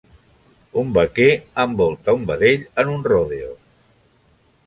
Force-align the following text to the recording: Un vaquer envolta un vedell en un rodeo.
Un 0.81 0.87
vaquer 0.97 1.27
envolta 1.65 2.15
un 2.19 2.25
vedell 2.31 2.65
en 2.85 2.91
un 2.97 3.07
rodeo. 3.11 3.53